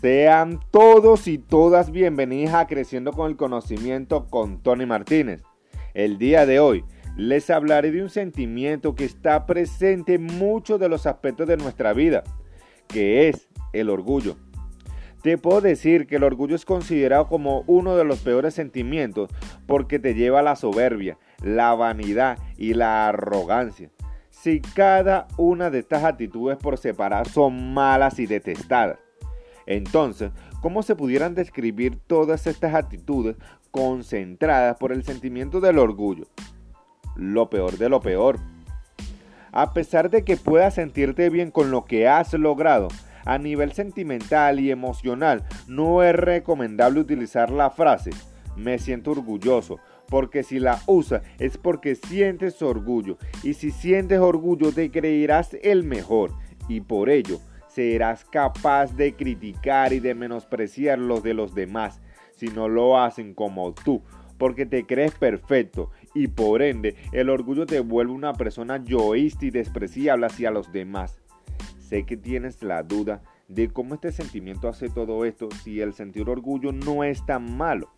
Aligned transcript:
Sean 0.00 0.60
todos 0.70 1.26
y 1.26 1.38
todas 1.38 1.90
bienvenidos 1.90 2.54
a 2.54 2.68
Creciendo 2.68 3.12
con 3.12 3.28
el 3.28 3.36
Conocimiento 3.36 4.26
con 4.26 4.62
Tony 4.62 4.86
Martínez. 4.86 5.42
El 5.92 6.18
día 6.18 6.46
de 6.46 6.60
hoy 6.60 6.84
les 7.16 7.50
hablaré 7.50 7.90
de 7.90 8.04
un 8.04 8.08
sentimiento 8.08 8.94
que 8.94 9.04
está 9.04 9.44
presente 9.44 10.14
en 10.14 10.22
muchos 10.22 10.78
de 10.78 10.88
los 10.88 11.06
aspectos 11.06 11.48
de 11.48 11.56
nuestra 11.56 11.94
vida, 11.94 12.22
que 12.86 13.28
es 13.28 13.48
el 13.72 13.90
orgullo. 13.90 14.36
Te 15.24 15.36
puedo 15.36 15.60
decir 15.60 16.06
que 16.06 16.14
el 16.14 16.22
orgullo 16.22 16.54
es 16.54 16.64
considerado 16.64 17.26
como 17.26 17.64
uno 17.66 17.96
de 17.96 18.04
los 18.04 18.20
peores 18.20 18.54
sentimientos 18.54 19.30
porque 19.66 19.98
te 19.98 20.14
lleva 20.14 20.38
a 20.38 20.44
la 20.44 20.54
soberbia, 20.54 21.18
la 21.42 21.74
vanidad 21.74 22.38
y 22.56 22.74
la 22.74 23.08
arrogancia. 23.08 23.90
Si 24.30 24.60
cada 24.60 25.26
una 25.38 25.70
de 25.70 25.80
estas 25.80 26.04
actitudes 26.04 26.56
por 26.56 26.78
separado 26.78 27.24
son 27.24 27.74
malas 27.74 28.20
y 28.20 28.26
detestadas, 28.26 29.00
entonces, 29.68 30.30
¿cómo 30.62 30.82
se 30.82 30.96
pudieran 30.96 31.34
describir 31.34 31.98
todas 32.06 32.46
estas 32.46 32.74
actitudes 32.74 33.36
concentradas 33.70 34.78
por 34.78 34.92
el 34.92 35.04
sentimiento 35.04 35.60
del 35.60 35.78
orgullo? 35.78 36.26
Lo 37.16 37.50
peor 37.50 37.76
de 37.76 37.90
lo 37.90 38.00
peor. 38.00 38.38
A 39.52 39.74
pesar 39.74 40.08
de 40.08 40.24
que 40.24 40.38
puedas 40.38 40.74
sentirte 40.74 41.28
bien 41.28 41.50
con 41.50 41.70
lo 41.70 41.84
que 41.84 42.08
has 42.08 42.32
logrado, 42.32 42.88
a 43.26 43.36
nivel 43.36 43.72
sentimental 43.72 44.58
y 44.58 44.70
emocional, 44.70 45.44
no 45.66 46.02
es 46.02 46.16
recomendable 46.16 47.00
utilizar 47.00 47.50
la 47.50 47.68
frase 47.68 48.10
me 48.58 48.78
siento 48.78 49.12
orgulloso, 49.12 49.78
porque 50.08 50.42
si 50.42 50.58
la 50.58 50.80
usas 50.86 51.22
es 51.38 51.56
porque 51.56 51.94
sientes 51.94 52.60
orgullo, 52.60 53.16
y 53.42 53.54
si 53.54 53.70
sientes 53.70 54.18
orgullo 54.18 54.72
te 54.72 54.90
creerás 54.90 55.56
el 55.62 55.84
mejor, 55.84 56.32
y 56.68 56.80
por 56.80 57.08
ello 57.08 57.40
serás 57.78 58.24
capaz 58.24 58.96
de 58.96 59.14
criticar 59.14 59.92
y 59.92 60.00
de 60.00 60.12
menospreciar 60.12 60.98
los 60.98 61.22
de 61.22 61.32
los 61.32 61.54
demás 61.54 62.00
si 62.32 62.48
no 62.48 62.68
lo 62.68 62.98
hacen 62.98 63.34
como 63.34 63.72
tú, 63.72 64.02
porque 64.36 64.66
te 64.66 64.84
crees 64.84 65.14
perfecto 65.14 65.92
y 66.12 66.26
por 66.26 66.60
ende 66.60 66.96
el 67.12 67.30
orgullo 67.30 67.66
te 67.66 67.78
vuelve 67.78 68.12
una 68.12 68.32
persona 68.32 68.82
yoísta 68.82 69.46
y 69.46 69.50
despreciable 69.50 70.26
hacia 70.26 70.50
los 70.50 70.72
demás. 70.72 71.20
Sé 71.78 72.02
que 72.04 72.16
tienes 72.16 72.64
la 72.64 72.82
duda 72.82 73.22
de 73.46 73.68
cómo 73.68 73.94
este 73.94 74.10
sentimiento 74.10 74.66
hace 74.66 74.88
todo 74.88 75.24
esto 75.24 75.48
si 75.62 75.80
el 75.80 75.92
sentir 75.92 76.28
orgullo 76.28 76.72
no 76.72 77.04
es 77.04 77.24
tan 77.26 77.56
malo. 77.56 77.92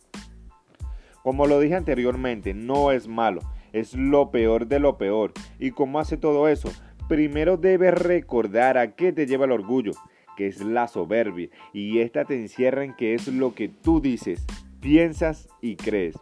Como 1.23 1.47
lo 1.47 1.59
dije 1.59 1.77
anteriormente, 1.77 2.53
no 2.53 2.93
es 2.93 3.09
malo, 3.09 3.41
es 3.73 3.95
lo 3.95 4.31
peor 4.31 4.67
de 4.67 4.79
lo 4.79 4.99
peor. 4.99 5.33
¿Y 5.59 5.71
cómo 5.71 6.01
hace 6.01 6.19
todo 6.19 6.49
eso? 6.49 6.71
Primero 7.11 7.57
debes 7.57 7.93
recordar 7.93 8.79
a 8.79 8.95
qué 8.95 9.13
te 9.13 9.27
lleva 9.27 9.45
el 9.45 9.51
orgullo, 9.51 9.91
que 10.37 10.47
es 10.47 10.61
la 10.61 10.87
soberbia, 10.87 11.49
y 11.73 11.99
esta 11.99 12.25
te 12.25 12.41
encierra 12.41 12.85
en 12.85 12.95
que 12.95 13.15
es 13.15 13.27
lo 13.27 13.53
que 13.53 13.69
tú 13.69 14.01
dices, 14.01 14.47
piensas 14.79 15.49
y 15.61 15.75
crees. 15.75 16.15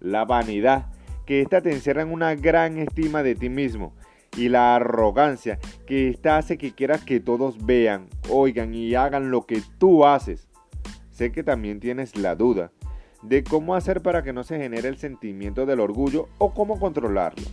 La 0.00 0.24
vanidad, 0.24 0.86
que 1.26 1.42
esta 1.42 1.60
te 1.60 1.70
encierra 1.70 2.02
en 2.02 2.10
una 2.10 2.34
gran 2.34 2.76
estima 2.76 3.22
de 3.22 3.36
ti 3.36 3.50
mismo, 3.50 3.94
y 4.36 4.48
la 4.48 4.74
arrogancia, 4.74 5.60
que 5.86 6.08
esta 6.08 6.38
hace 6.38 6.58
que 6.58 6.72
quieras 6.72 7.04
que 7.04 7.20
todos 7.20 7.64
vean, 7.64 8.08
oigan 8.28 8.74
y 8.74 8.96
hagan 8.96 9.30
lo 9.30 9.46
que 9.46 9.62
tú 9.78 10.04
haces. 10.04 10.48
Sé 11.12 11.30
que 11.30 11.44
también 11.44 11.78
tienes 11.78 12.16
la 12.16 12.34
duda 12.34 12.72
de 13.22 13.44
cómo 13.44 13.76
hacer 13.76 14.02
para 14.02 14.24
que 14.24 14.32
no 14.32 14.42
se 14.42 14.58
genere 14.58 14.88
el 14.88 14.96
sentimiento 14.96 15.66
del 15.66 15.78
orgullo 15.78 16.28
o 16.38 16.52
cómo 16.52 16.80
controlarlo. 16.80 17.46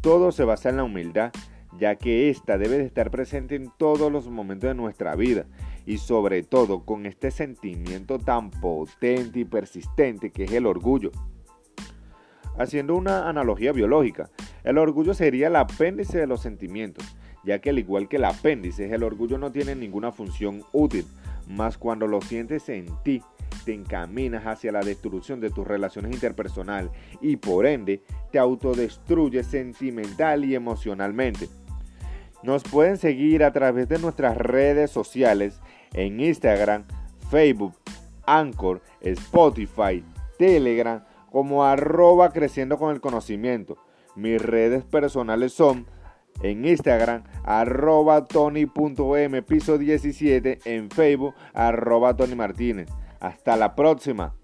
Todo 0.00 0.32
se 0.32 0.42
basa 0.42 0.70
en 0.70 0.78
la 0.78 0.82
humildad 0.82 1.30
ya 1.78 1.96
que 1.96 2.30
ésta 2.30 2.58
debe 2.58 2.78
de 2.78 2.84
estar 2.84 3.10
presente 3.10 3.54
en 3.54 3.70
todos 3.76 4.10
los 4.10 4.28
momentos 4.28 4.68
de 4.68 4.74
nuestra 4.74 5.14
vida 5.16 5.46
y 5.86 5.98
sobre 5.98 6.42
todo 6.42 6.84
con 6.84 7.06
este 7.06 7.30
sentimiento 7.30 8.18
tan 8.18 8.50
potente 8.50 9.40
y 9.40 9.44
persistente 9.44 10.30
que 10.30 10.44
es 10.44 10.52
el 10.52 10.66
orgullo. 10.66 11.10
Haciendo 12.58 12.96
una 12.96 13.28
analogía 13.28 13.72
biológica, 13.72 14.30
el 14.64 14.78
orgullo 14.78 15.14
sería 15.14 15.46
el 15.46 15.56
apéndice 15.56 16.18
de 16.18 16.26
los 16.26 16.42
sentimientos, 16.42 17.04
ya 17.44 17.60
que 17.60 17.70
al 17.70 17.78
igual 17.78 18.08
que 18.08 18.16
el 18.16 18.24
apéndice, 18.24 18.92
el 18.92 19.04
orgullo 19.04 19.38
no 19.38 19.52
tiene 19.52 19.74
ninguna 19.74 20.10
función 20.10 20.62
útil, 20.72 21.06
más 21.46 21.78
cuando 21.78 22.06
lo 22.06 22.20
sientes 22.20 22.68
en 22.68 22.86
ti, 23.04 23.22
te 23.68 23.74
encaminas 23.74 24.46
hacia 24.46 24.72
la 24.72 24.80
destrucción 24.80 25.40
de 25.40 25.50
tus 25.50 25.68
relaciones 25.68 26.14
interpersonales 26.14 26.90
y 27.20 27.36
por 27.36 27.66
ende 27.66 28.00
te 28.32 28.38
autodestruyes 28.38 29.46
sentimental 29.46 30.46
y 30.46 30.54
emocionalmente. 30.54 31.50
Nos 32.42 32.62
pueden 32.62 32.96
seguir 32.96 33.44
a 33.44 33.52
través 33.52 33.86
de 33.86 33.98
nuestras 33.98 34.38
redes 34.38 34.90
sociales 34.90 35.60
en 35.92 36.18
Instagram, 36.18 36.84
Facebook, 37.30 37.74
Anchor, 38.24 38.80
Spotify, 39.02 40.02
Telegram 40.38 41.04
como 41.30 41.62
arroba 41.62 42.32
creciendo 42.32 42.78
con 42.78 42.94
el 42.94 43.02
conocimiento. 43.02 43.76
Mis 44.16 44.40
redes 44.40 44.82
personales 44.82 45.52
son 45.52 45.84
en 46.40 46.64
Instagram 46.64 47.22
arroba 47.44 48.24
tony.m 48.24 49.42
piso 49.42 49.76
17, 49.76 50.60
en 50.64 50.90
Facebook 50.90 51.34
arroba 51.52 52.16
Tony 52.16 52.34
Martínez. 52.34 52.88
Hasta 53.20 53.56
la 53.56 53.74
próxima. 53.74 54.37